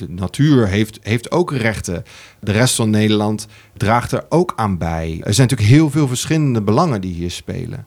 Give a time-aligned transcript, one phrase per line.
[0.00, 2.02] De natuur heeft, heeft ook rechten.
[2.40, 5.20] De rest van Nederland draagt er ook aan bij.
[5.22, 7.86] Er zijn natuurlijk heel veel verschillende belangen die hier spelen.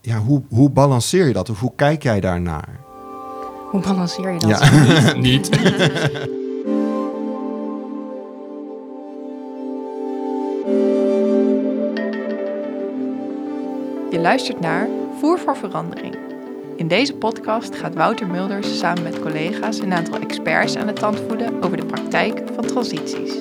[0.00, 1.50] Ja, hoe, hoe balanceer je dat?
[1.50, 2.80] Of hoe kijk jij daarnaar?
[3.70, 4.50] Hoe balanceer je dat?
[4.50, 5.48] Ja, niet.
[14.10, 14.88] Je luistert naar
[15.20, 16.33] Voer voor Verandering.
[16.76, 21.20] In deze podcast gaat Wouter Mulders samen met collega's een aantal experts aan de tand
[21.28, 23.32] voeden over de praktijk van transities.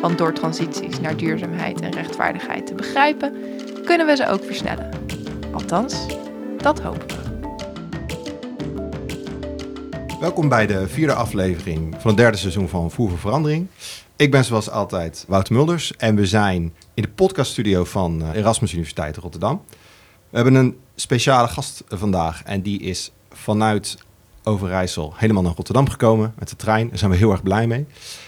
[0.00, 3.34] Want door transities naar duurzaamheid en rechtvaardigheid te begrijpen,
[3.84, 4.90] kunnen we ze ook versnellen.
[5.52, 6.06] Althans,
[6.56, 7.14] dat hopen we.
[10.20, 13.66] Welkom bij de vierde aflevering van het derde seizoen van Voer voor Verandering.
[14.16, 18.72] Ik ben zoals altijd Wouter Mulders en we zijn in de podcaststudio van eh, Erasmus
[18.72, 19.62] Universiteit Rotterdam.
[20.30, 23.96] We hebben een speciale gast vandaag en die is vanuit
[24.44, 26.88] Overijssel helemaal naar Rotterdam gekomen met de trein.
[26.88, 27.86] Daar zijn we heel erg blij mee.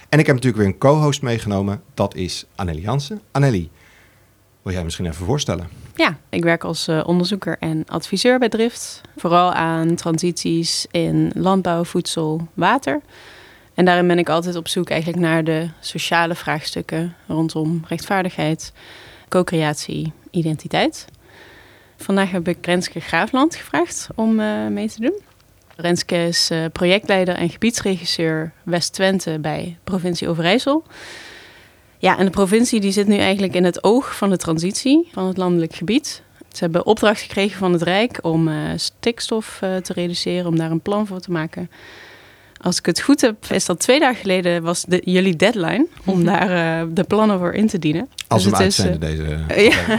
[0.09, 1.83] En ik heb natuurlijk weer een co-host meegenomen.
[1.95, 3.21] Dat is Anneli Jansen.
[3.30, 3.71] Anneli,
[4.63, 5.68] wil jij misschien even voorstellen?
[5.95, 9.01] Ja, ik werk als uh, onderzoeker en adviseur bij Drift.
[9.16, 13.01] Vooral aan transities in landbouw, voedsel, water.
[13.74, 18.73] En daarin ben ik altijd op zoek eigenlijk naar de sociale vraagstukken rondom rechtvaardigheid,
[19.29, 21.07] co-creatie, identiteit.
[22.02, 25.20] Vandaag heb ik Renske Graafland gevraagd om uh, mee te doen.
[25.76, 30.84] Renske is uh, projectleider en gebiedsregisseur West-Twente bij provincie Overijssel.
[31.98, 35.26] Ja, en de provincie die zit nu eigenlijk in het oog van de transitie van
[35.26, 36.23] het landelijk gebied.
[36.52, 40.80] Ze hebben opdracht gekregen van het Rijk om uh, stikstof te reduceren, om daar een
[40.80, 41.70] plan voor te maken.
[42.60, 46.16] Als ik het goed heb, is dat twee dagen geleden was de, jullie deadline om
[46.23, 46.24] Mhm.
[46.24, 48.08] daar de plannen voor in te dienen.
[48.28, 49.38] Als Dus we het is, deze...
[49.70, 49.98] ja.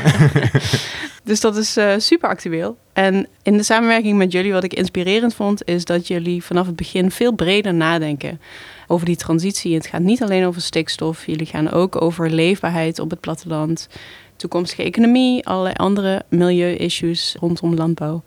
[1.24, 2.78] Dus dat is uh, super actueel.
[2.94, 6.76] En in de samenwerking met jullie, wat ik inspirerend vond, is dat jullie vanaf het
[6.76, 8.42] begin veel breder nadenken
[8.88, 9.74] over die transitie.
[9.74, 13.88] Het gaat niet alleen over stikstof, jullie gaan ook over leefbaarheid op het platteland,
[14.36, 18.24] toekomstige economie, allerlei andere milieu-issues rondom landbouw.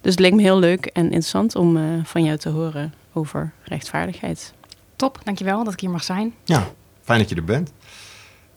[0.00, 3.52] Dus het leek me heel leuk en interessant om uh, van jou te horen over
[3.64, 4.52] rechtvaardigheid.
[4.96, 6.34] Top, dankjewel dat ik hier mag zijn.
[6.44, 6.66] Ja,
[7.02, 7.72] fijn dat je er bent.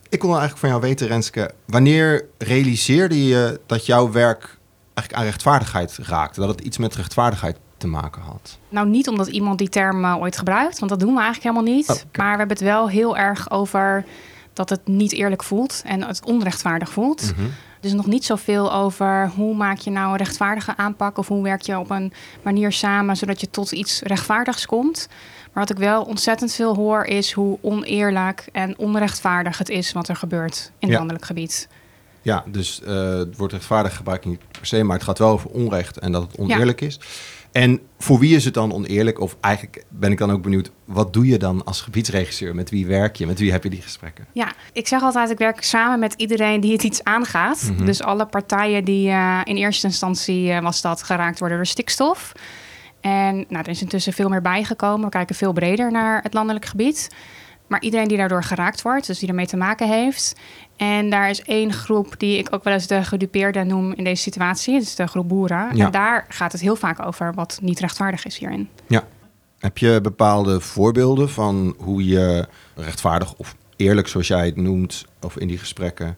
[0.09, 4.58] Ik wil eigenlijk van jou weten, Renske, wanneer realiseerde je dat jouw werk
[4.94, 6.40] eigenlijk aan rechtvaardigheid raakte?
[6.40, 8.58] Dat het iets met rechtvaardigheid te maken had?
[8.70, 11.75] Nou, niet omdat iemand die term uh, ooit gebruikt, want dat doen we eigenlijk helemaal
[11.75, 11.90] niet.
[11.90, 12.09] Oh, okay.
[12.14, 14.06] Maar we hebben het wel heel erg over
[14.53, 17.22] dat het niet eerlijk voelt en het onrechtvaardig voelt.
[17.22, 17.31] Mhm.
[17.31, 17.53] Mm -hmm.
[17.79, 21.62] Dus nog niet zoveel over hoe maak je nou een rechtvaardige aanpak of hoe werk
[21.62, 25.07] je op een manier samen zodat je tot iets rechtvaardigs komt.
[25.53, 30.07] Maar wat ik wel ontzettend veel hoor is hoe oneerlijk en onrechtvaardig het is wat
[30.07, 30.97] er gebeurt in het ja.
[30.97, 31.67] landelijk gebied.
[32.22, 35.29] Ja, dus uh, het woord rechtvaardig gebruik ik niet per se, maar het gaat wel
[35.29, 36.88] over onrecht en dat het oneerlijk ja.
[36.88, 37.00] is.
[37.52, 39.20] En voor wie is het dan oneerlijk?
[39.20, 42.56] Of eigenlijk ben ik dan ook benieuwd, wat doe je dan als gebiedsregisseur?
[42.56, 43.26] Met wie werk je?
[43.26, 44.26] Met wie heb je die gesprekken?
[44.32, 47.62] Ja, ik zeg altijd, ik werk samen met iedereen die het iets aangaat.
[47.62, 47.72] Mhm.
[47.72, 47.86] Mm -hmm.
[47.86, 52.32] Dus alle partijen die uh, in eerste instantie uh, was dat geraakt worden door stikstof.
[53.02, 55.06] En nou, er is intussen veel meer bijgekomen.
[55.06, 57.09] We kijken veel breder naar het landelijk gebied.
[57.69, 60.35] Maar iedereen die daardoor geraakt wordt, dus die ermee te maken heeft.
[60.78, 64.22] En daar is één groep die ik ook wel eens de gedupeerde noem in deze
[64.22, 64.74] situatie.
[64.74, 65.75] Dat is de groep boeren.
[65.75, 65.85] Ja.
[65.85, 68.69] En daar gaat het heel vaak over wat niet rechtvaardig is hierin.
[68.88, 69.03] Ja.
[69.59, 75.38] Heb je bepaalde voorbeelden van hoe je rechtvaardig of eerlijk, zoals jij het noemt, of
[75.38, 76.18] in die gesprekken,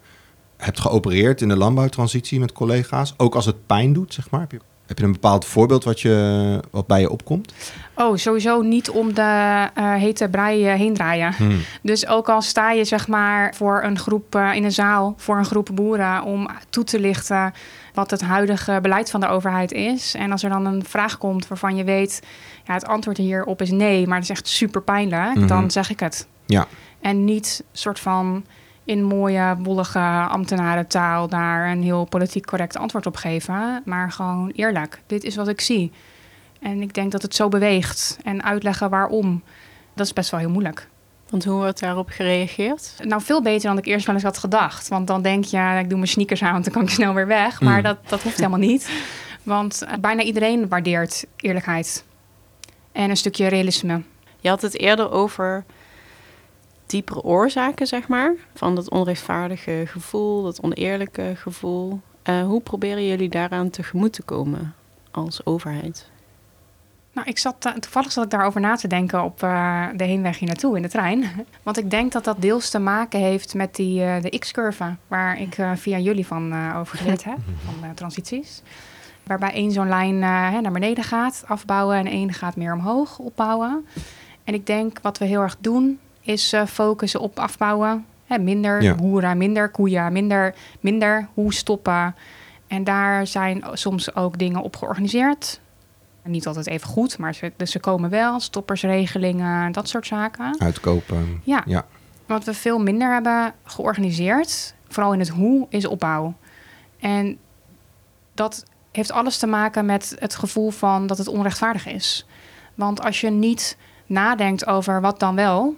[0.58, 3.14] hebt geopereerd in de landbouwtransitie met collega's?
[3.18, 4.40] Ook als het pijn doet, zeg maar?
[4.40, 4.60] Heb je,
[4.92, 7.54] heb je een bepaald voorbeeld wat, je, wat bij je opkomt?
[7.96, 9.22] Oh, sowieso niet om de
[9.78, 11.34] uh, hete brei uh, heen draaien.
[11.34, 11.60] Hmm.
[11.82, 15.38] Dus ook al sta je zeg maar voor een groep uh, in een zaal, voor
[15.38, 17.54] een groep boeren, om toe te lichten
[17.94, 20.16] wat het huidige beleid van de overheid is.
[20.16, 22.22] En als er dan een vraag komt waarvan je weet,
[22.66, 25.34] ja, het antwoord hierop is nee, maar het is echt super pijnlijk, Mhm.
[25.34, 25.48] mm -hmm.
[25.48, 26.28] dan zeg ik het.
[26.46, 26.68] Ja.
[27.02, 28.46] En niet soort van
[28.92, 35.02] in mooie, wollige ambtenarentaal daar een heel politiek correct antwoord op geven, maar gewoon eerlijk.
[35.08, 35.92] Dit is wat ik zie.
[36.60, 39.44] En ik denk dat het zo beweegt en uitleggen waarom,
[39.94, 40.88] dat is best wel heel moeilijk.
[41.30, 42.94] Want hoe wordt daarop gereageerd?
[43.04, 44.88] Nou, veel beter dan ik eerst wel eens had gedacht.
[44.88, 47.14] Want dan denk je, ja, ik doe mijn sneakers aan, want dan kan ik snel
[47.14, 47.62] weer weg.
[47.62, 47.84] Maar Mm.
[47.84, 48.92] dat, dat hoeft helemaal niet.
[49.44, 52.04] Want uh, bijna iedereen waardeert eerlijkheid.
[52.92, 54.02] En een stukje realisme.
[54.40, 55.66] Je had het eerder over
[56.92, 58.34] diepere oorzaken, zeg maar.
[58.54, 62.00] Van dat onrechtvaardige gevoel, dat oneerlijke gevoel.
[62.30, 64.74] Uh, hoe proberen jullie daaraan tegemoet te komen
[65.12, 66.10] als overheid?
[67.14, 70.40] Nou, ik zat, uh, toevallig zat ik daarover na te denken op uh, de heenweg
[70.40, 71.26] hier naartoe in de trein.
[71.64, 75.40] Want ik denk dat dat deels te maken heeft met die, uh, de X-curve, waar
[75.40, 78.62] ik uh, via jullie van uh, over geleerd heb, van uh, transities.
[79.24, 83.86] Waarbij één zo'n lijn uh, naar beneden gaat, afbouwen, en één gaat meer omhoog, opbouwen.
[84.44, 88.06] En ik denk wat we heel erg doen, is uh, focussen op afbouwen.
[88.26, 88.96] Hè, minder Ja.
[88.96, 92.16] boeren, minder koeien, minder, minder hoe stoppen.
[92.68, 95.60] En daar zijn soms ook dingen op georganiseerd.
[96.24, 98.40] Niet altijd even goed, maar ze, dus ze komen wel.
[98.40, 100.56] Stoppersregelingen, dat soort zaken.
[100.60, 101.42] Uitkopen.
[101.44, 101.64] Ja.
[101.66, 101.86] Ja.
[102.26, 106.34] Wat we veel minder hebben georganiseerd, vooral in het hoe, is opbouw.
[107.00, 107.38] En
[108.34, 112.26] dat heeft alles te maken met het gevoel van dat het onrechtvaardig is.
[112.76, 115.76] Want als je niet nadenkt over wat dan wel,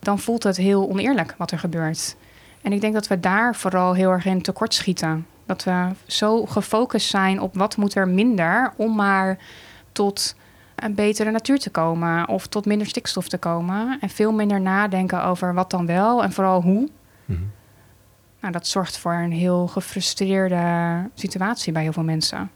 [0.00, 2.16] dan voelt het heel oneerlijk wat er gebeurt.
[2.62, 5.26] En ik denk dat we daar vooral heel erg in tekort schieten.
[5.46, 9.38] Dat we zo gefocust zijn op wat moet er minder om maar
[9.92, 10.34] tot
[10.74, 13.98] een betere natuur te komen of tot minder stikstof te komen.
[14.00, 16.88] En veel minder nadenken over wat dan wel en vooral hoe.
[17.24, 17.40] Mhm.
[18.40, 20.64] Nou, dat zorgt voor een heel gefrustreerde
[21.14, 22.50] situatie bij heel veel mensen.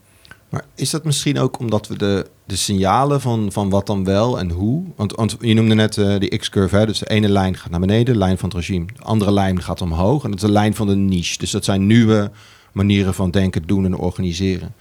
[0.54, 4.38] Maar is dat misschien ook omdat we de, de signalen van, van wat dan wel
[4.38, 4.84] en hoe...
[4.96, 8.18] Want, je noemde net eh, die X-curve, dus de ene lijn gaat naar beneden, de
[8.18, 8.86] lijn van het regime.
[8.86, 11.38] De andere lijn gaat omhoog en dat is de lijn van de niche.
[11.38, 12.30] Dus dat zijn nieuwe
[12.72, 14.74] manieren van denken, doen en organiseren.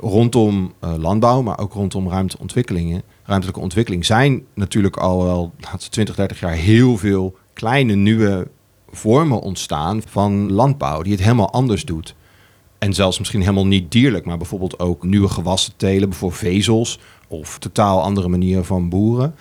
[0.00, 4.04] Rondom eh, landbouw, maar ook rondom ruimteontwikkelingen, ruimtelijke ontwikkeling...
[4.04, 8.48] zijn natuurlijk al wel laten we 20, 30 jaar heel veel kleine nieuwe
[8.90, 11.02] vormen ontstaan van landbouw...
[11.02, 12.14] die het helemaal anders doet.
[12.84, 16.98] En zelfs misschien helemaal niet dierlijk, maar bijvoorbeeld ook nieuwe gewassen telen, bijvoorbeeld vezels
[17.28, 19.34] of totaal andere manieren van boeren.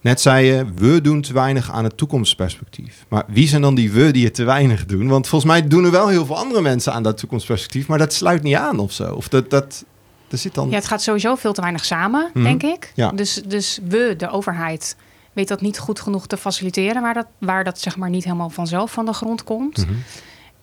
[0.00, 3.04] Net zei je, we doen te weinig aan het toekomstperspectief.
[3.08, 5.08] Maar wie zijn dan die we die het te weinig doen?
[5.08, 8.12] Want volgens mij doen er wel heel veel andere mensen aan dat toekomstperspectief, maar dat
[8.12, 9.14] sluit niet aan of zo.
[9.14, 9.84] Of dat, dat,
[10.28, 10.68] er zit dan...
[10.68, 12.44] Ja, het gaat sowieso veel te weinig samen, Mhm.
[12.44, 12.92] denk ik.
[12.94, 13.10] Ja.
[13.10, 14.96] Dus, dus we, de overheid,
[15.32, 17.02] weet dat niet goed genoeg te faciliteren...
[17.02, 19.76] waar dat, waar dat zeg maar niet helemaal vanzelf van de grond komt.
[19.76, 19.94] Mhm.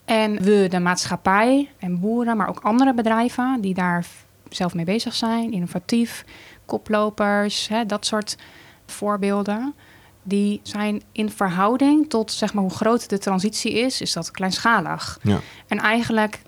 [0.08, 3.62] En we, de maatschappij en boeren, maar ook andere bedrijven...
[3.62, 4.06] die daar
[4.50, 6.26] zelf mee bezig zijn, innovatief,
[6.66, 8.38] koplopers, hè, dat soort
[8.86, 9.74] voorbeelden...
[10.24, 15.20] die zijn in verhouding tot zeg maar, hoe groot de transitie is, is dat kleinschalig.
[15.22, 15.40] Ja.
[15.68, 16.42] En eigenlijk,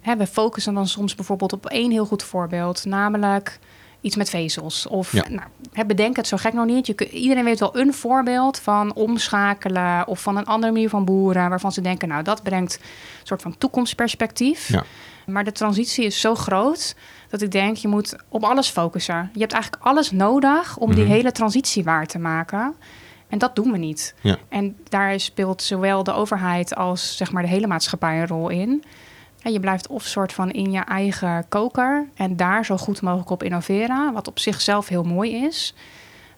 [0.00, 3.58] hè, we focussen dan soms bijvoorbeeld op één heel goed voorbeeld, namelijk
[4.02, 4.86] iets met vezels.
[4.86, 5.24] Of Ja.
[5.28, 6.86] nou, bedenk het zo gek nog niet.
[6.86, 11.48] Je iedereen weet wel een voorbeeld van omschakelen of van een andere manier van boeren,
[11.48, 14.68] waarvan ze denken, nou, dat brengt een soort van toekomstperspectief.
[14.68, 14.82] Ja.
[15.26, 16.94] Maar de transitie is zo groot
[17.28, 19.30] dat ik denk, je moet op alles focussen.
[19.32, 21.12] Je hebt eigenlijk alles nodig om die Mhm.
[21.12, 22.74] hele transitie waar te maken.
[23.28, 24.14] En dat doen we niet.
[24.20, 24.36] Ja.
[24.48, 28.84] En daar speelt zowel de overheid als zeg maar, de hele maatschappij een rol in.
[29.42, 33.30] Ja, je blijft of soort van in je eigen koker en daar zo goed mogelijk
[33.30, 35.74] op innoveren, wat op zichzelf heel mooi is.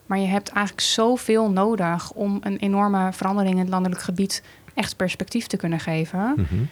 [0.06, 4.43] Maar je hebt eigenlijk zoveel nodig om een enorme verandering in het landelijk gebied
[4.75, 6.33] echt perspectief te kunnen geven.
[6.37, 6.65] Mhm.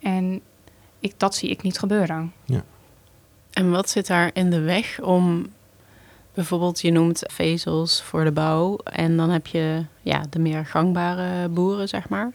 [0.00, 0.40] En
[1.00, 2.32] ik, dat zie ik niet gebeuren.
[3.52, 5.46] En wat zit daar in de weg om
[6.34, 11.48] bijvoorbeeld, je noemt vezels voor de bouw en dan heb je ja, de meer gangbare
[11.48, 12.32] boeren, zeg maar.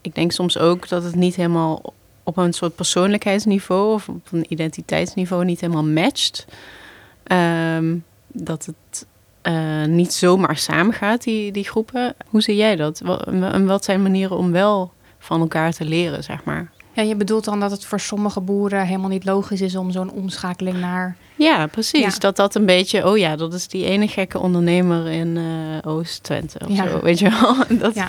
[0.00, 4.46] Ik denk soms ook dat het niet helemaal op een soort persoonlijkheidsniveau of op een
[4.48, 6.44] identiteitsniveau niet helemaal matcht.
[7.24, 7.96] Ehm,
[8.26, 9.06] dat het
[9.42, 12.14] eh, niet zomaar samengaat, die, die groepen.
[12.28, 13.00] Hoe zie jij dat?
[13.26, 16.70] En wat zijn manieren om wel van elkaar te leren, zeg maar?
[16.94, 20.10] Ja, je bedoelt dan dat het voor sommige boeren helemaal niet logisch is om zo'n
[20.10, 21.16] omschakeling naar.
[21.36, 22.12] Ja, precies.
[22.14, 22.18] Ja.
[22.18, 26.58] Dat dat een beetje, oh ja, dat is die ene gekke ondernemer in eh, Oost-Twente
[26.68, 26.88] of Ja.
[26.88, 27.56] zo, weet je wel.
[27.80, 28.08] Dat, Ja.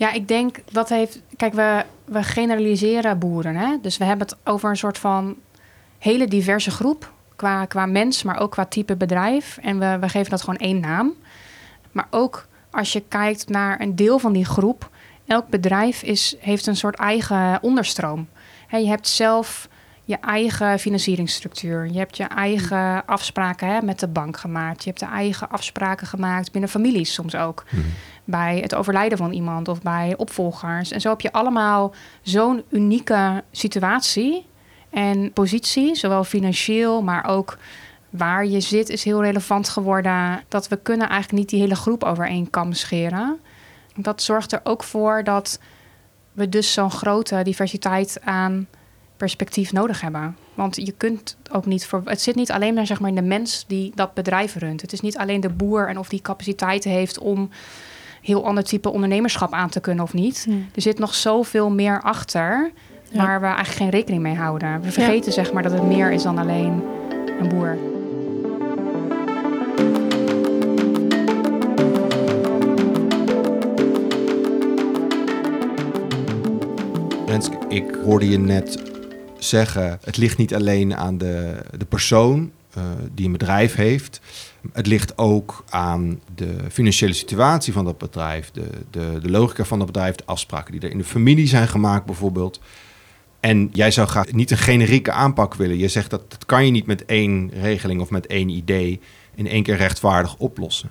[0.00, 1.20] Ja, ik denk dat heeft.
[1.36, 3.56] Kijk, we, we generaliseren boeren.
[3.56, 3.76] Hè?
[3.82, 5.36] Dus we hebben het over een soort van
[5.98, 7.12] hele diverse groep.
[7.36, 9.58] Qua, qua mens, maar ook qua type bedrijf.
[9.62, 11.12] En we, we geven dat gewoon één naam.
[11.92, 14.90] Maar ook als je kijkt naar een deel van die groep.
[15.26, 18.28] Elk bedrijf is, heeft een soort eigen onderstroom.
[18.70, 19.68] Je hebt zelf
[20.04, 21.86] je eigen financieringsstructuur.
[21.86, 24.82] Je hebt je eigen afspraken hè, met de bank gemaakt.
[24.84, 27.82] Je hebt de eigen afspraken gemaakt binnen families soms ook Mhm.
[28.30, 30.90] Bij het overlijden van iemand of bij opvolgers.
[30.90, 34.46] En zo heb je allemaal zo'n unieke situatie
[34.90, 37.58] en positie, zowel financieel, maar ook
[38.10, 40.42] waar je zit, is heel relevant geworden.
[40.48, 43.38] Dat we kunnen eigenlijk niet die hele groep over één kam scheren.
[43.96, 45.60] Dat zorgt er ook voor dat
[46.32, 48.66] we dus zo'n grote diversiteit aan
[49.16, 50.36] perspectief nodig hebben.
[50.54, 52.02] Want je kunt ook niet voor.
[52.04, 54.80] Het zit niet alleen maar, zeg maar in de mens die dat bedrijf runt.
[54.80, 57.50] Het is niet alleen de boer en of die capaciteit heeft om
[58.22, 60.46] heel ander type ondernemerschap aan te kunnen of niet.
[60.74, 62.70] Er zit nog zoveel meer achter
[63.10, 63.24] Ja.
[63.24, 64.80] waar we eigenlijk geen rekening mee houden.
[64.80, 66.82] We vergeten zeg maar dat het meer is dan alleen
[67.40, 67.78] een boer.
[77.26, 78.82] Renske, ik hoorde je net
[79.38, 82.50] zeggen, het ligt niet alleen aan de, de persoon
[83.14, 84.20] die een bedrijf heeft.
[84.72, 89.78] Het ligt ook aan de financiële situatie van dat bedrijf, de, de, de logica van
[89.78, 92.60] dat bedrijf, de afspraken die er in de familie zijn gemaakt bijvoorbeeld.
[93.40, 95.78] En jij zou graag niet een generieke aanpak willen.
[95.78, 99.00] Je zegt dat dat kan je niet met één regeling of met één idee
[99.34, 100.90] in één keer rechtvaardig oplossen.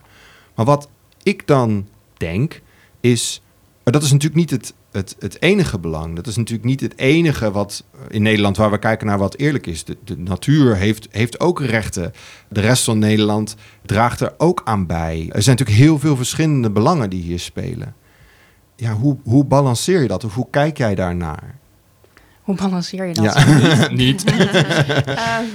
[0.55, 0.89] Maar wat
[1.23, 2.61] ik dan denk
[2.99, 3.41] is,
[3.89, 6.15] maar dat is natuurlijk niet het, het, het enige belang.
[6.15, 9.67] Dat is natuurlijk niet het enige wat in Nederland waar we kijken naar wat eerlijk
[9.67, 9.83] is.
[9.83, 12.13] De, de natuur heeft, heeft ook rechten.
[12.49, 13.55] De rest van Nederland
[13.85, 15.29] draagt er ook aan bij.
[15.31, 17.95] Er zijn natuurlijk heel veel verschillende belangen die hier spelen.
[18.75, 20.23] Ja, hoe, hoe balanceer je dat?
[20.23, 21.55] Of hoe kijk jij daarnaar?
[22.41, 23.23] Hoe balanceer je dat?
[23.23, 24.23] Ja, niet.
[24.33, 25.45] Ehm,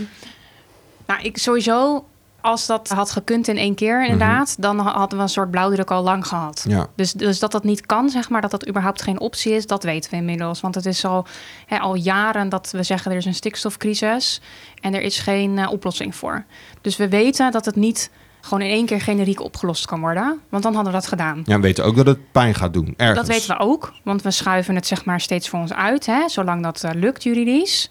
[1.06, 2.04] nou, ik sowieso,
[2.44, 6.02] als dat had gekund in één keer inderdaad, dan hadden we een soort blauwdruk al
[6.02, 6.64] lang gehad.
[6.68, 6.86] Ja.
[6.96, 9.82] Dus, dus dat dat niet kan, zeg maar, dat dat überhaupt geen optie is, dat
[9.82, 10.60] weten we inmiddels.
[10.60, 11.26] Want het is al,
[11.66, 14.40] hè, al jaren dat we zeggen er is een stikstofcrisis
[14.80, 16.44] en er is geen eh, oplossing voor.
[16.80, 18.10] Dus we weten dat het niet
[18.40, 21.42] gewoon in één keer generiek opgelost kan worden, want dan hadden we dat gedaan.
[21.44, 22.94] Ja, we weten ook dat het pijn gaat doen.
[22.96, 23.26] Ergens.
[23.26, 26.28] Dat weten we ook, want we schuiven het zeg maar steeds voor ons uit, hè,
[26.28, 27.90] zolang dat eh, lukt juridisch.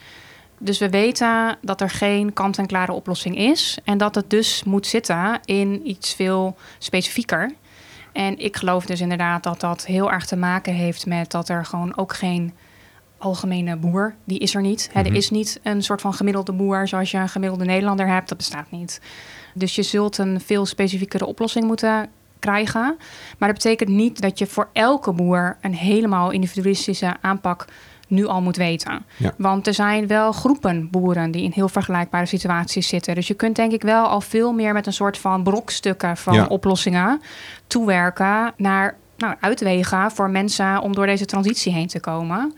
[0.64, 5.40] Dus we weten dat er geen kant-en-klare oplossing is en dat het dus moet zitten
[5.46, 7.52] in iets veel specifieker.
[8.12, 11.66] En ik geloof dus inderdaad dat dat heel erg te maken heeft met dat er
[11.66, 12.54] gewoon ook geen
[13.18, 14.90] algemene boer, die is er niet.
[14.94, 15.10] Hè, Mhm.
[15.10, 18.38] Er is niet een soort van gemiddelde boer zoals je een gemiddelde Nederlander hebt, dat
[18.38, 19.02] bestaat niet.
[19.54, 22.96] Dus je zult een veel specifiekere oplossing moeten krijgen.
[23.38, 27.66] Maar dat betekent niet dat je voor elke boer een helemaal individualistische aanpak
[28.14, 29.06] nu al moet weten.
[29.18, 29.34] Ja.
[29.38, 33.16] Want er zijn wel groepen boeren die in heel vergelijkbare situaties zitten.
[33.16, 36.34] Dus je kunt denk ik wel al veel meer met een soort van brokstukken van
[36.34, 36.46] Ja.
[36.46, 37.22] oplossingen
[37.68, 42.54] toewerken naar nou, uitwegen voor mensen om door deze transitie heen te komen.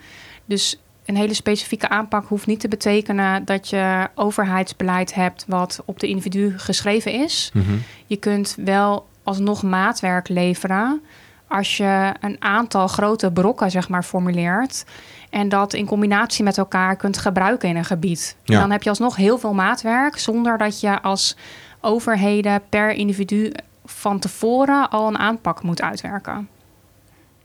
[0.46, 6.00] Dus een hele specifieke aanpak hoeft niet te betekenen dat je overheidsbeleid hebt wat op
[6.00, 7.52] de individu geschreven is.
[7.54, 7.74] Mhm.
[8.06, 11.02] Je kunt wel alsnog maatwerk leveren
[11.48, 14.86] als je een aantal grote brokken zeg maar formuleert
[15.30, 18.36] en dat in combinatie met elkaar kunt gebruiken in een gebied.
[18.44, 18.60] Ja.
[18.60, 21.36] Dan heb je alsnog heel veel maatwerk zonder dat je als
[21.82, 23.52] overheden per individu
[23.86, 26.50] van tevoren al een aanpak moet uitwerken.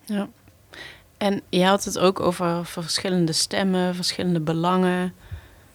[0.05, 0.29] Ja.
[1.17, 5.15] En je had het ook over verschillende stemmen, verschillende belangen.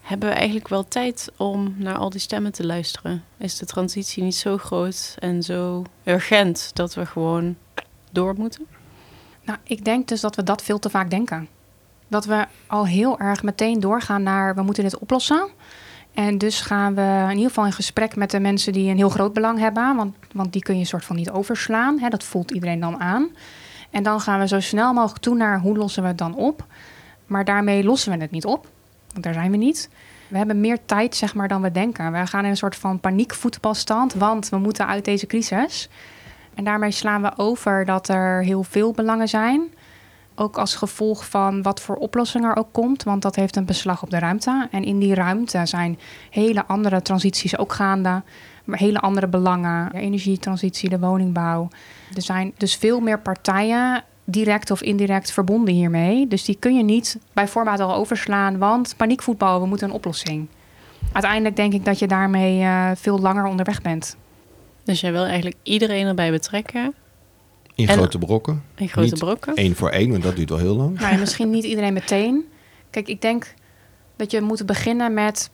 [0.01, 3.24] Hebben we eigenlijk wel tijd om naar al die stemmen te luisteren?
[3.38, 7.55] Is de transitie niet zo groot en zo urgent dat we gewoon
[8.16, 8.66] door moeten?
[9.44, 11.48] Nou, ik denk dus dat we dat veel te vaak denken.
[12.08, 15.48] Dat we al heel erg meteen doorgaan naar we moeten dit oplossen.
[16.14, 19.10] En dus gaan we in ieder geval in gesprek met de mensen die een heel
[19.10, 19.96] groot belang hebben.
[19.96, 22.00] Want, want die kun je soort van niet overslaan.
[22.00, 23.30] Hè, dat voelt iedereen dan aan.
[23.90, 26.66] En dan gaan we zo snel mogelijk toe naar hoe lossen we het dan op.
[27.26, 28.68] Maar daarmee lossen we het niet op.
[29.12, 29.90] Want daar zijn we niet.
[30.28, 32.12] We hebben meer tijd zeg maar, dan we denken.
[32.12, 34.14] We gaan in een soort van paniekvoetbalstand.
[34.14, 35.90] Want we moeten uit deze crisis.
[36.56, 39.62] En daarmee slaan we over dat er heel veel belangen zijn.
[40.36, 43.04] Ook als gevolg van wat voor oplossing er ook komt.
[43.04, 44.68] Want dat heeft een beslag op de ruimte.
[44.72, 48.22] En in die ruimte zijn hele andere transities ook gaande.
[48.72, 49.90] Hele andere belangen.
[49.92, 51.68] De energietransitie, de woningbouw.
[52.16, 56.28] Er zijn dus veel meer partijen direct of indirect verbonden hiermee.
[56.28, 58.58] Dus die kun je niet bij voorbaat al overslaan.
[58.58, 60.48] Want paniekvoetbal, we moeten een oplossing.
[61.12, 64.18] Uiteindelijk denk ik dat je daarmee eh, veel langer onderweg bent.
[64.86, 66.94] Dus jij wil eigenlijk iedereen erbij betrekken
[67.75, 68.63] In En- grote brokken.
[68.75, 69.54] in grote Niet brokken.
[69.56, 71.00] Eén voor één, want dat duurt wel heel lang.
[71.00, 72.46] Nou, ja, misschien niet iedereen meteen.
[72.89, 73.54] Kijk, ik denk
[74.15, 75.50] dat je moet beginnen met,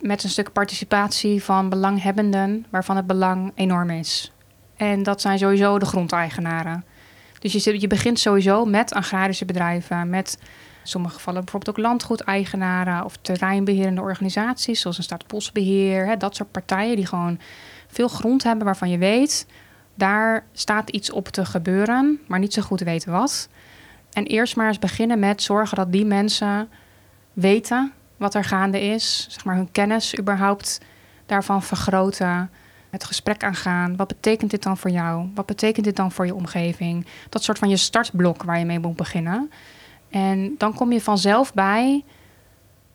[0.00, 4.32] met een stuk participatie van belanghebbenden, waarvan het belang enorm is.
[4.76, 6.84] En dat zijn sowieso de grondeigenaren.
[7.38, 10.46] Dus je, je begint sowieso met agrarische bedrijven, met in
[10.82, 16.96] sommige gevallen bijvoorbeeld ook landgoedeigenaren of terreinbeherende organisaties, zoals een staatsbosbeheer, hè, dat soort partijen
[16.96, 17.38] die gewoon
[17.88, 19.46] veel grond hebben waarvan je weet,
[19.94, 23.48] daar staat iets op te gebeuren, maar niet zo goed weten wat.
[24.12, 26.68] En eerst maar eens beginnen met zorgen dat die mensen
[27.32, 29.26] weten wat er gaande is.
[29.30, 30.80] Zeg maar hun kennis überhaupt
[31.26, 32.50] daarvan vergroten.
[32.90, 33.96] Het gesprek aangaan.
[33.96, 35.28] Wat betekent dit dan voor jou?
[35.34, 37.06] Wat betekent dit dan voor je omgeving?
[37.28, 39.50] Dat soort van je startblok waar je mee moet beginnen.
[40.10, 42.04] En dan kom je vanzelf bij.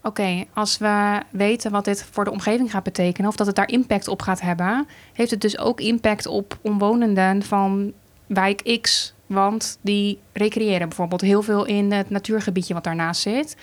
[0.04, 3.70] Oké, als we weten wat dit voor de omgeving gaat betekenen, of dat het daar
[3.70, 7.94] impact op gaat hebben, heeft het dus ook impact op omwonenden van
[8.28, 9.14] wijk X.
[9.26, 13.56] Want die recreëren bijvoorbeeld heel veel in het natuurgebiedje wat daarnaast zit.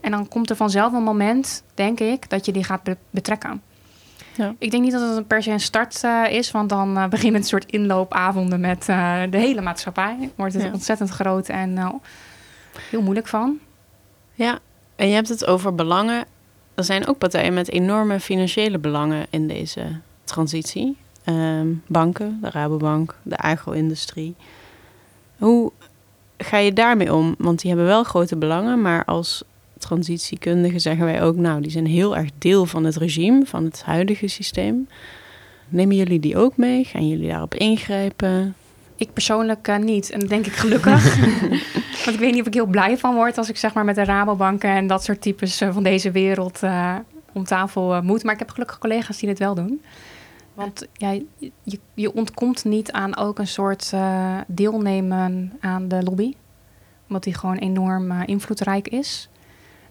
[0.00, 3.62] En dan komt er vanzelf een moment, denk ik, dat je die gaat be- betrekken.
[4.36, 4.54] Ja.
[4.58, 7.08] Ik denk niet dat het een per se een start eh, is, want dan eh
[7.14, 10.30] begin je met een soort inloopavonden met eh, de hele maatschappij.
[10.34, 10.70] Wordt het Ja.
[10.72, 12.00] ontzettend groot en
[12.90, 13.58] heel moeilijk van.
[14.34, 14.58] Ja,
[14.96, 16.24] en je hebt het over belangen.
[16.74, 19.82] er zijn ook partijen met enorme financiële belangen in deze
[20.24, 20.96] transitie.
[21.24, 24.34] Ehm, banken, de Rabobank, de agro-industrie.
[25.38, 25.72] Hoe
[26.38, 27.34] ga je daarmee om?
[27.38, 29.42] Want die hebben wel grote belangen, maar als
[29.78, 33.82] transitiekundigen zeggen wij ook, nou, die zijn heel erg deel van het regime, van het
[33.82, 34.88] huidige systeem.
[35.68, 36.84] Nemen jullie die ook mee?
[36.84, 38.54] Gaan jullie daarop ingrijpen?
[38.96, 40.10] Ik persoonlijk uh, niet.
[40.10, 41.16] En denk ik gelukkig.
[42.04, 43.94] Want ik weet niet of ik heel blij van word als ik zeg maar met
[43.94, 46.96] de Rabobanken en dat soort types uh, van deze wereld uh,
[47.32, 48.22] om tafel moet.
[48.24, 49.82] Maar ik heb gelukkig collega's die dit wel doen.
[50.54, 51.18] Want ja,
[51.62, 53.92] je, je ontkomt niet aan ook een soort
[54.46, 56.34] deelnemen aan de lobby.
[57.08, 59.28] Omdat die gewoon enorm invloedrijk is.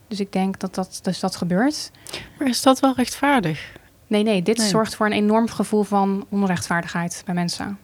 [0.08, 1.92] Dus ik denk dat dat, dus dat gebeurt.
[2.40, 3.72] Maar is dat wel rechtvaardig?
[4.08, 4.68] Nee, nee, dit nee.
[4.68, 7.80] zorgt voor een enorm gevoel van onrechtvaardigheid bij mensen.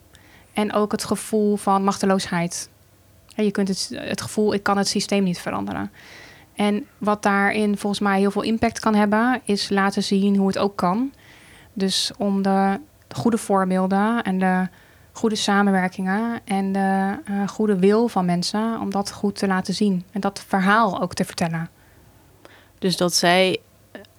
[0.59, 2.69] En ook het gevoel van machteloosheid.
[3.35, 5.91] Je kunt het, het gevoel, ik kan het systeem niet veranderen.
[6.55, 10.57] En wat daarin volgens mij heel veel impact kan hebben, is laten zien hoe het
[10.57, 11.13] ook kan.
[11.73, 12.79] Dus om de
[13.15, 14.67] goede voorbeelden en de
[15.11, 20.03] goede samenwerkingen en de uh, goede wil van mensen, om dat goed te laten zien.
[20.11, 21.69] En dat verhaal ook te vertellen.
[22.79, 23.59] Dus dat zij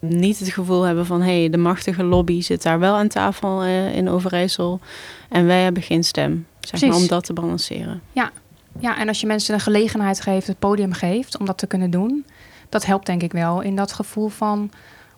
[0.00, 3.64] niet het gevoel hebben van hé, hey, de machtige lobby zit daar wel aan tafel
[3.64, 4.80] uh, in Overijssel
[5.28, 6.47] en wij hebben geen stem.
[6.61, 8.02] Zeg maar, om dat te balanceren.
[8.12, 8.30] Ja.
[8.78, 11.90] ja, en als je mensen de gelegenheid geeft, het podium geeft om dat te kunnen
[11.90, 12.25] doen,
[12.69, 14.71] dat helpt denk ik wel in dat gevoel van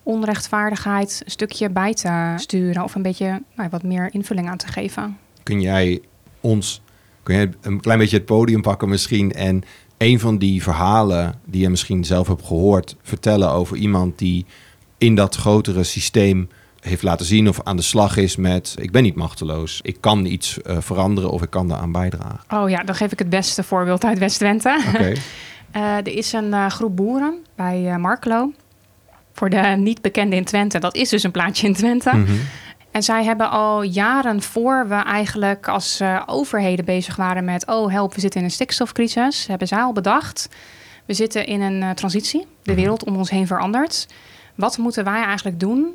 [0.03, 4.67] onrechtvaardigheid een stukje bij te sturen of een beetje nou, wat meer invulling aan te
[4.67, 5.19] geven.
[5.43, 6.01] Kun jij
[6.41, 6.83] ons,
[7.23, 9.63] kun jij een klein beetje het podium pakken misschien en
[9.99, 14.47] een van die verhalen die je misschien zelf hebt gehoord vertellen over iemand die
[15.03, 16.49] in dat grotere systeem
[16.81, 20.25] heeft laten zien of aan de slag is met ik ben niet machteloos, ik kan
[20.25, 22.41] iets uh, veranderen of ik kan daaraan bijdragen.
[22.49, 24.83] Oh ja, dan geef ik het beste voorbeeld uit West-Twente.
[24.89, 25.13] Okay.
[25.77, 28.53] uh, er is een uh, groep boeren bij Marklo.
[29.33, 32.11] Voor de niet bekende in Twente, dat is dus een plaatje in Twente.
[32.15, 32.41] Mm -hmm.
[32.91, 37.67] En zij hebben al jaren voor we eigenlijk als overheden bezig waren met...
[37.67, 40.49] oh help, we zitten in een stikstofcrisis, hebben zij al bedacht...
[41.05, 44.07] we zitten in een transitie, de wereld om ons heen verandert.
[44.55, 45.95] Wat moeten wij eigenlijk doen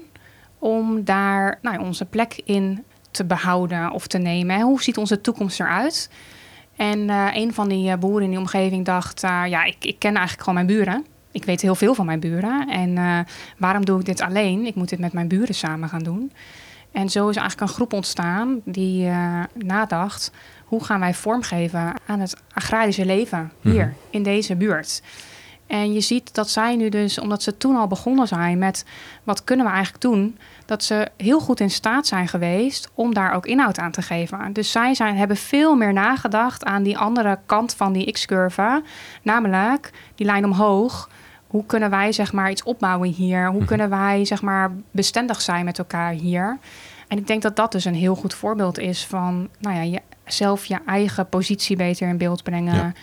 [0.60, 4.62] om daar nou, onze plek in te behouden of te nemen?
[4.62, 6.10] Hoe ziet onze toekomst eruit?
[6.76, 9.22] En uh, een van die boeren in die omgeving dacht...
[9.22, 11.06] ja, ik, ik ken eigenlijk gewoon mijn buren...
[11.32, 12.68] Ik weet heel veel van mijn buren.
[12.70, 13.26] En
[13.58, 14.66] waarom doe ik dit alleen?
[14.66, 16.32] Ik moet dit met mijn buren samen gaan doen.
[16.92, 19.10] En zo is eigenlijk een groep ontstaan die
[19.54, 20.32] nadacht...
[20.66, 23.94] hoe gaan wij vormgeven aan het agrarische leven hier, mm -hmm.
[24.10, 25.02] in deze buurt.
[25.68, 28.86] En je ziet dat zij nu dus, omdat ze toen al begonnen zijn met...
[29.24, 30.38] wat kunnen we eigenlijk doen...
[30.66, 34.54] dat ze heel goed in staat zijn geweest om daar ook inhoud aan te geven.
[34.54, 38.84] Dus zij zijn, hebben veel meer nagedacht aan die andere kant van die X-curve.
[39.22, 41.10] Namelijk die lijn omhoog
[41.48, 43.52] hoe kunnen wij zeg maar iets opbouwen hier?
[43.52, 46.58] Hoe kunnen wij zeg maar bestendig zijn met elkaar hier?
[47.08, 50.02] En ik denk dat dat dus een heel goed voorbeeld is van, nou ja, je,
[50.26, 52.76] zelf je eigen positie beter in beeld brengen.
[52.76, 52.94] Ja.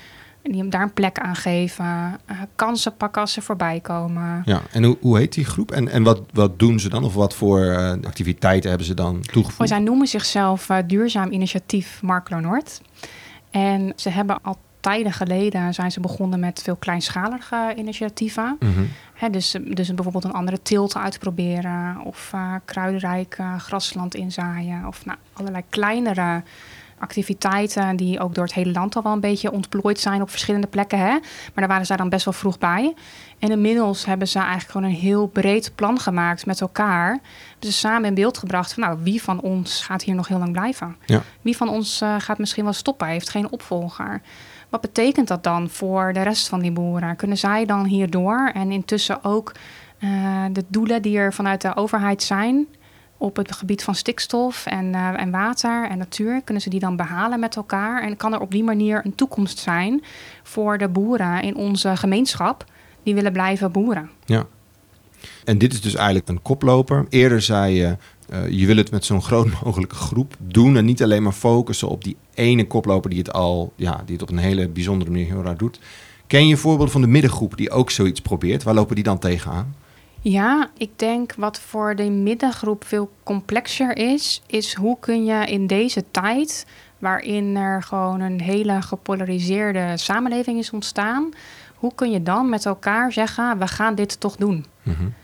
[0.50, 1.84] Die hem daar een plek aan geven.
[2.30, 4.42] Uh, kansen pakken als ze voorbij komen.
[4.44, 5.70] Ja, en hoe, hoe heet die groep?
[5.70, 7.04] En, en wat, wat doen ze dan?
[7.04, 9.60] Of wat voor uh, activiteiten hebben ze dan toegevoegd?
[9.60, 12.80] Oh, zij noemen zichzelf uh, Duurzaam Initiatief Marklo Noord.
[13.50, 18.56] En ze hebben al tijden geleden zijn ze begonnen met veel kleinschalige initiatieven.
[18.60, 18.88] Mm -hmm.
[19.14, 25.62] He, dus, dus bijvoorbeeld een andere teelt uitproberen of kruidenrijk grasland inzaaien of nou, allerlei
[25.68, 26.42] kleinere
[26.98, 30.66] activiteiten die ook door het hele land al wel een beetje ontplooid zijn op verschillende
[30.66, 30.98] plekken.
[30.98, 31.10] Hè?
[31.10, 32.94] Maar daar waren zij dan best wel vroeg bij.
[33.38, 37.18] En inmiddels hebben ze eigenlijk gewoon een heel breed plan gemaakt met elkaar.
[37.58, 40.52] Dus samen in beeld gebracht van nou, wie van ons gaat hier nog heel lang
[40.52, 40.96] blijven?
[41.04, 41.22] Ja.
[41.42, 44.20] Wie van ons uh, gaat misschien wel stoppen, heeft geen opvolger?
[44.68, 47.16] Wat betekent dat dan voor de rest van die boeren?
[47.16, 49.52] Kunnen zij dan hierdoor en intussen ook
[49.98, 52.66] uh, de doelen die er vanuit de overheid zijn
[53.16, 56.96] op het gebied van stikstof en, uh, en water en natuur, kunnen ze die dan
[56.96, 58.02] behalen met elkaar?
[58.02, 60.04] En kan er op die manier een toekomst zijn
[60.42, 62.64] voor de boeren in onze gemeenschap
[63.02, 64.10] die willen blijven boeren?
[64.24, 64.46] Ja.
[65.44, 67.06] En dit is dus eigenlijk een koploper.
[67.08, 67.96] Eerder zei je,
[68.32, 71.88] uh, je wil het met zo'n groot mogelijke groep doen en niet alleen maar focussen
[71.88, 75.26] op die ene koploper die het al, ja, die het op een hele bijzondere manier
[75.26, 75.80] heel raar doet.
[76.26, 78.62] Ken je voorbeelden van de middengroep die ook zoiets probeert?
[78.62, 79.74] Waar lopen die dan tegenaan?
[80.24, 85.66] Ja, ik denk wat voor de middengroep veel complexer is, is hoe kun je in
[85.66, 86.66] deze tijd,
[86.98, 91.30] waarin er gewoon een hele gepolariseerde samenleving is ontstaan,
[91.74, 94.66] hoe kun je dan met elkaar zeggen, we gaan dit toch doen?
[94.82, 95.14] Mm-hmm.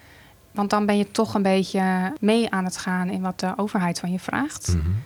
[0.51, 3.99] Want dan ben je toch een beetje mee aan het gaan in wat de overheid
[4.01, 4.75] van je vraagt.
[4.75, 5.03] Mm-hmm.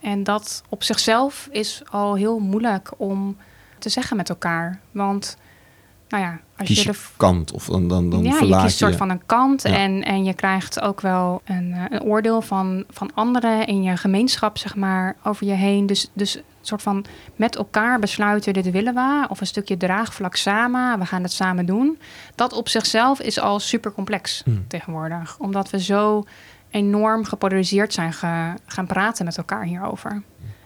[0.00, 3.36] En dat op zichzelf is al heel moeilijk om
[3.78, 4.80] te zeggen met elkaar.
[4.90, 5.36] Want
[6.08, 8.62] nou ja, als Kies je je de kant of dan, dan, dan ja, je verlaat
[8.62, 8.98] kiest een soort je.
[8.98, 9.76] van een kant Ja.
[9.76, 13.96] en, en je krijgt ook wel een, eh, een oordeel van, van anderen in je
[13.96, 15.86] gemeenschap, zeg maar, over je heen.
[15.86, 17.04] Dus, dus een soort van
[17.36, 19.26] met elkaar besluiten, dit willen we.
[19.28, 21.98] Of een stukje draagvlak samen, we gaan het samen doen.
[22.34, 24.64] Dat op zichzelf is al super complex Hmm.
[24.68, 25.36] tegenwoordig.
[25.38, 26.24] Omdat we zo
[26.70, 30.22] enorm gepolariseerd zijn ge- gaan praten met elkaar hierover.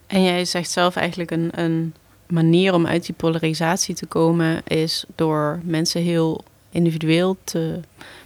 [0.07, 1.95] En jij zegt zelf eigenlijk een, een
[2.35, 7.81] manier om uit die polarisatie te komen is door mensen heel individueel te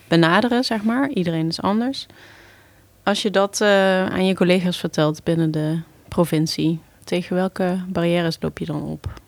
[0.09, 1.09] benaderen, zeg maar.
[1.09, 2.07] Iedereen is anders.
[3.03, 3.69] Als je dat eh,
[4.07, 9.21] aan je collega's vertelt binnen de provincie, tegen welke barrières loop je dan op?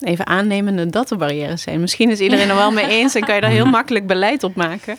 [0.00, 1.80] Even aannemende dat er barrières zijn.
[1.80, 4.54] Misschien is iedereen er wel mee eens en kan je daar heel makkelijk beleid op
[4.54, 4.96] maken.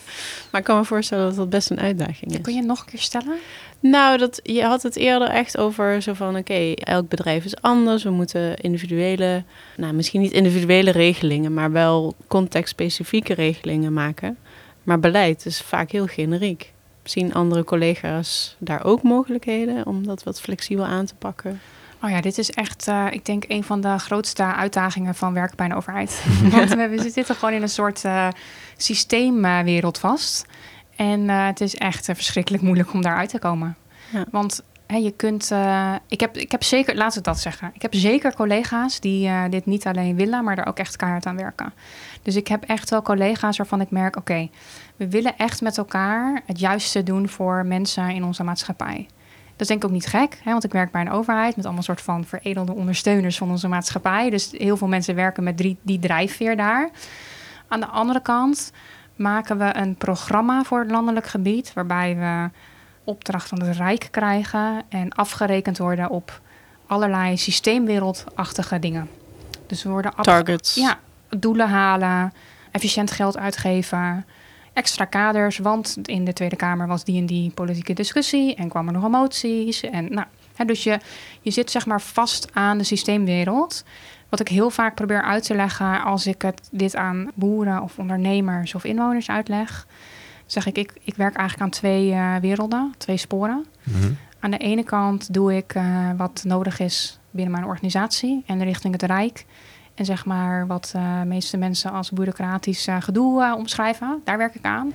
[0.51, 2.41] Maar ik kan me voorstellen dat dat best een uitdaging is.
[2.41, 3.37] Kun je het nog een keer stellen?
[3.79, 6.37] Nou, dat, je had het eerder echt over zo van...
[6.37, 8.03] oké, elk bedrijf is anders.
[8.03, 9.43] We moeten individuele...
[9.77, 11.53] nou, misschien niet individuele regelingen...
[11.53, 14.37] maar wel contextspecifieke regelingen maken.
[14.83, 16.73] Maar beleid is vaak heel generiek.
[17.03, 19.85] Zien andere collega's daar ook mogelijkheden...
[19.85, 21.59] om dat wat flexibel aan te pakken?
[22.03, 25.57] Oh ja, dit is echt, eh, ik denk, een van de grootste uitdagingen van werken
[25.57, 26.23] bij een overheid.
[26.51, 28.27] Want we, we zitten gewoon in een soort eh,
[28.77, 30.45] systeemwereld vast.
[30.95, 33.75] En eh, het is echt verschrikkelijk moeilijk om daaruit te komen.
[34.11, 34.25] Ja.
[34.31, 35.51] Want hè, je kunt,
[36.07, 37.71] ik, heb, ik heb zeker, laat ik dat zeggen.
[37.73, 41.35] Ik heb zeker collega's die dit niet alleen willen, maar er ook echt keihard aan
[41.35, 41.73] werken.
[42.21, 44.49] Dus ik heb echt wel collega's waarvan ik merk, oké,
[44.95, 49.07] we willen echt met elkaar het juiste doen voor mensen in onze maatschappij.
[49.51, 51.65] Dat is denk ik ook niet gek, hè, want ik werk bij een overheid met
[51.65, 54.29] allemaal soort van veredelde ondersteuners van onze maatschappij.
[54.29, 56.89] Dus heel veel mensen werken met drie, die drijfveer daar.
[57.67, 58.71] Aan de andere kant
[59.15, 62.49] maken we een programma voor het landelijk gebied, waarbij we
[63.03, 66.41] opdracht van het Rijk krijgen en afgerekend worden op
[66.85, 69.09] allerlei systeemwereldachtige dingen.
[69.67, 70.75] Dus we worden Targets.
[70.75, 72.33] ja, doelen halen,
[72.71, 74.25] efficiënt geld uitgeven,
[74.73, 75.57] extra kaders.
[75.57, 79.81] Want in de Tweede Kamer was die en die politieke discussie en kwamen nog moties.
[79.81, 80.99] En, nou, hè, dus je,
[81.41, 83.83] je zit zeg maar vast aan de systeemwereld.
[84.29, 87.97] Wat ik heel vaak probeer uit te leggen als ik het, dit aan boeren of
[87.97, 89.87] ondernemers of inwoners uitleg.
[90.45, 93.65] Zeg ik, ik, ik werk eigenlijk aan twee eh, werelden, twee sporen.
[93.83, 94.11] Mhm.
[94.39, 98.93] Aan de ene kant doe ik eh, wat nodig is binnen mijn organisatie en richting
[98.93, 99.45] het Rijk.
[99.95, 104.21] En zeg maar wat eh, de meeste mensen als bureaucratisch eh, gedoe eh, omschrijven.
[104.23, 104.93] Daar werk ik aan.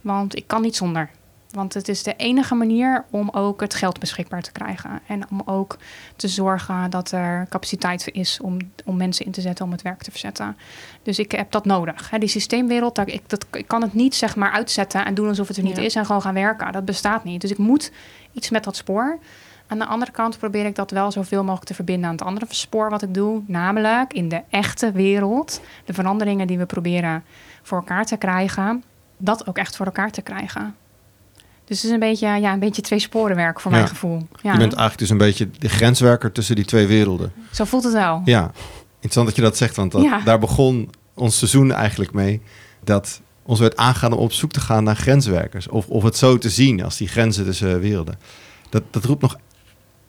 [0.00, 1.10] Want ik kan niet zonder.
[1.50, 5.00] Want het is de enige manier om ook het geld beschikbaar te krijgen.
[5.06, 5.76] En om ook
[6.16, 10.02] te zorgen dat er capaciteit is om, om mensen in te zetten om het werk
[10.02, 10.56] te verzetten.
[11.02, 12.10] Dus ik heb dat nodig.
[12.10, 12.18] Hè.
[12.18, 15.48] Die systeemwereld, daar, ik, dat, ik kan het niet zeg maar uitzetten en doen alsof
[15.48, 15.82] het er niet Ja.
[15.82, 16.72] is en gewoon gaan werken.
[16.72, 17.40] Dat bestaat niet.
[17.40, 17.92] Dus ik moet
[18.32, 19.18] iets met dat spoor.
[19.70, 22.46] Aan de andere kant probeer ik dat wel zoveel mogelijk te verbinden aan het andere
[22.48, 23.42] spoor wat ik doe.
[23.46, 27.24] Namelijk in de echte wereld, de veranderingen die we proberen
[27.62, 28.84] voor elkaar te krijgen,
[29.16, 30.74] dat ook echt voor elkaar te krijgen.
[31.64, 33.76] Dus het is een beetje, ja, een beetje twee sporenwerk voor Ja.
[33.76, 34.18] mijn gevoel.
[34.42, 37.32] Ja, Je bent eigenlijk dus een beetje de grenswerker tussen die twee werelden.
[37.52, 38.22] Zo voelt het wel.
[38.24, 38.50] Ja,
[38.94, 40.20] interessant dat je dat zegt, want dat, Ja.
[40.20, 42.42] daar begon ons seizoen eigenlijk mee.
[42.84, 45.68] Dat ons werd aangegaan om op zoek te gaan naar grenswerkers.
[45.68, 48.18] Of, of het zo te zien als die grenzen tussen werelden.
[48.70, 49.36] Dat, dat roept nog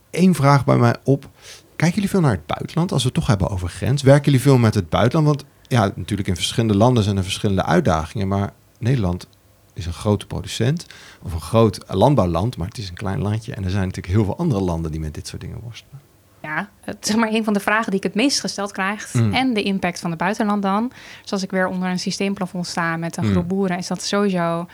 [0.10, 1.30] één vraag bij mij op.
[1.76, 4.02] Kijken jullie veel naar het buitenland als we het toch hebben over grens?
[4.02, 5.28] Werken jullie veel met het buitenland?
[5.28, 8.28] Want ja, natuurlijk in verschillende landen zijn er verschillende uitdagingen.
[8.28, 9.28] Maar Nederland
[9.74, 10.86] is een grote producent
[11.22, 13.54] of een groot landbouwland, maar het is een klein landje.
[13.54, 16.02] En er zijn natuurlijk heel veel andere landen die met dit soort dingen worstelen.
[16.42, 19.14] Ja, het is maar een van de vragen die ik het meest gesteld krijg.
[19.14, 19.34] Mm.
[19.34, 20.92] En de impact van het buitenland dan.
[21.22, 23.32] Dus als ik weer onder een systeemplafond sta met een Mm.
[23.32, 24.68] groep boeren, is dat sowieso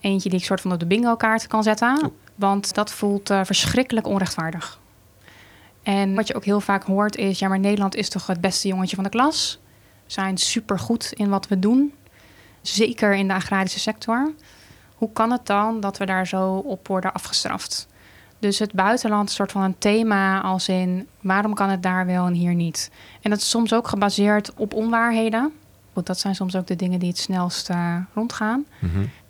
[0.00, 2.12] eentje die ik soort van op de bingo kaart kan zetten.
[2.42, 4.80] Want dat voelt eh, verschrikkelijk onrechtvaardig.
[5.82, 8.68] En wat je ook heel vaak hoort is, ja, maar Nederland is toch het beste
[8.68, 9.60] jongetje van de klas.
[10.06, 11.94] We zijn supergoed in wat we doen.
[12.60, 14.32] Zeker in de agrarische sector.
[14.94, 17.88] Hoe kan het dan dat we daar zo op worden afgestraft?
[18.38, 22.32] Dus het buitenland soort van een thema als in waarom kan het daar wel en
[22.32, 22.90] hier niet?
[23.20, 25.52] En dat is soms ook gebaseerd op onwaarheden.
[25.92, 28.64] Want dat zijn soms ook de dingen die het snelst eh, rondgaan.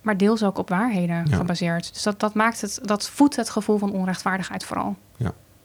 [0.03, 1.37] Maar deels ook op waarheden Ja.
[1.37, 1.93] gebaseerd.
[1.93, 4.97] Dus dat, dat maakt het, dat voedt het gevoel van onrechtvaardigheid vooral.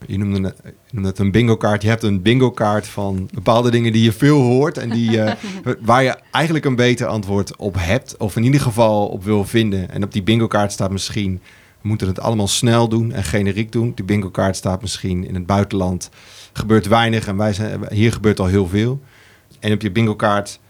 [0.06, 1.82] Je noemde, net, je noemde het een bingo kaart.
[1.82, 5.34] Je hebt een bingo kaart van bepaalde dingen die je veel hoort en die, eh,
[5.80, 8.16] waar je eigenlijk een beter antwoord op hebt.
[8.16, 9.90] Of in ieder geval op wil vinden.
[9.90, 11.40] En op die bingo kaart staat misschien,
[11.82, 13.92] we moeten het allemaal snel doen en generiek doen.
[13.94, 16.10] Die bingo kaart staat misschien in het buitenland
[16.52, 19.00] gebeurt weinig en wij zijn, hier gebeurt al heel veel.
[19.60, 20.60] En op je bingo kaart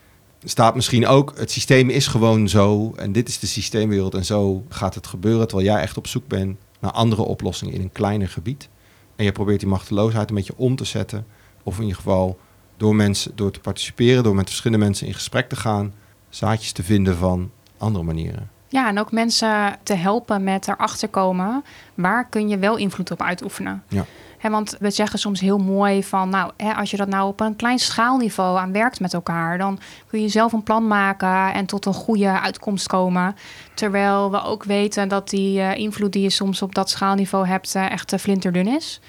[0.44, 4.64] staat misschien ook, het systeem is gewoon zo en dit is de systeemwereld en zo
[4.68, 5.48] gaat het gebeuren.
[5.48, 8.68] Terwijl jij echt op zoek bent naar andere oplossingen in een kleiner gebied.
[9.16, 11.26] En je probeert die machteloosheid een beetje om te zetten.
[11.62, 12.38] Of in ieder geval
[12.76, 15.94] door mensen, door te participeren, door met verschillende mensen in gesprek te gaan,
[16.28, 18.50] zaadjes te vinden van andere manieren.
[18.68, 23.22] Ja, en ook mensen te helpen met erachter komen waar kun je wel invloed op
[23.22, 23.82] uitoefenen.
[23.88, 24.04] Ja.
[24.42, 27.78] Want we zeggen soms heel mooi van, nou, als je dat nou op een klein
[27.78, 31.94] schaalniveau aan werkt met elkaar, dan kun je zelf een plan maken en tot een
[31.94, 33.36] goede uitkomst komen.
[33.74, 37.74] Terwijl we ook weten dat die eh, invloed die je soms op dat schaalniveau hebt
[37.74, 39.00] eh, echt uh, flinterdun is.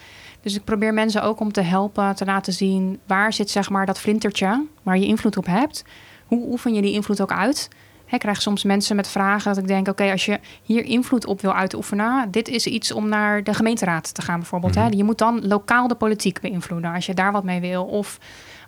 [0.42, 3.86] Dus ik probeer mensen ook om te helpen te laten zien waar zit zeg maar
[3.86, 5.84] dat flintertje waar je invloed op hebt.
[6.26, 7.70] Hoe oefen je die invloed ook uit?
[8.12, 11.42] Ik krijg soms mensen met vragen dat ik denk: oké, als je hier invloed op
[11.42, 14.76] wil uitoefenen, dit is iets om naar de gemeenteraad te gaan, bijvoorbeeld.
[14.76, 14.84] Mhm.
[14.84, 14.90] hè?
[14.90, 17.84] Je moet dan lokaal de politiek beïnvloeden als je daar wat mee wil.
[17.84, 18.20] Of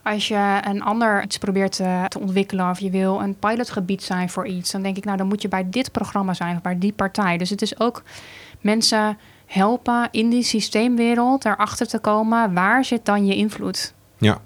[0.04, 4.30] als je een ander iets probeert te, te ontwikkelen of je wil een pilotgebied zijn
[4.30, 6.78] voor iets, dan denk ik, nou, dan moet je bij dit programma zijn of bij
[6.78, 7.38] die partij.
[7.38, 8.04] Dus het is ook
[8.62, 13.94] mensen helpen in die systeemwereld erachter te komen waar zit dan je invloed.
[14.18, 14.42] Ja,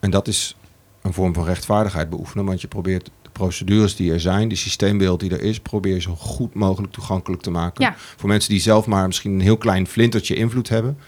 [0.00, 0.56] en dat is
[1.02, 5.30] een vorm van rechtvaardigheid beoefenen, want je probeert procedures die er zijn, die systeembeeld die
[5.30, 7.84] er is, probeer je zo goed mogelijk toegankelijk te maken.
[7.84, 7.94] Ja.
[8.16, 10.98] Voor mensen die zelf maar misschien een heel klein flintertje invloed hebben,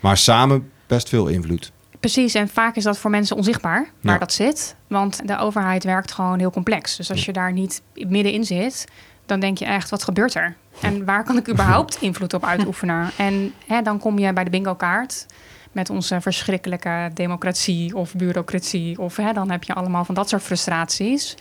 [0.00, 1.72] maar samen best veel invloed.
[2.00, 4.18] Precies, en vaak is dat voor mensen onzichtbaar waar Ja.
[4.18, 4.76] dat zit.
[4.86, 6.96] Want de overheid werkt gewoon heel complex.
[6.96, 8.84] Dus als je daar niet middenin zit,
[9.26, 10.56] dan denk je echt, wat gebeurt er?
[10.80, 13.10] En waar kan ik überhaupt invloed op uitoefenen?
[13.16, 15.26] En hè, dan kom je bij de bingo kaart
[15.72, 18.98] met onze verschrikkelijke democratie of bureaucratie.
[18.98, 21.36] Of hè, dan heb je allemaal van dat soort frustraties.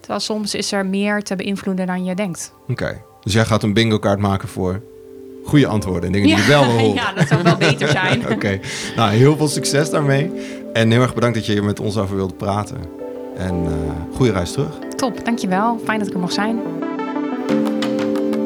[0.00, 2.52] Terwijl soms is er meer te beïnvloeden dan je denkt.
[2.68, 4.82] Oké, dus jij gaat een bingo kaart maken voor
[5.44, 6.94] goede antwoorden en dingen die je wel wil horen.
[7.02, 8.28] ja, dat zou wel beter zijn.
[8.32, 8.60] Oké,
[8.96, 10.30] nou heel veel succes daarmee.
[10.72, 12.78] En heel erg bedankt dat je hier met ons over wilde praten.
[13.36, 14.78] En eh goede reis terug.
[14.96, 15.80] Top, dankjewel.
[15.84, 16.60] Fijn dat ik er mocht zijn.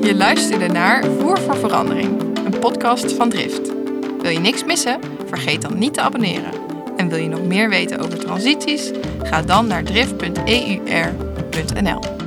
[0.03, 3.73] Je luisterde naar Voer voor Verandering, een podcast van Drift.
[4.20, 4.99] Wil je niks missen?
[5.35, 6.53] Vergeet dan niet te abonneren.
[6.97, 8.90] En wil je nog meer weten over transities?
[9.23, 12.24] Ga dan naar drift.eur.nl.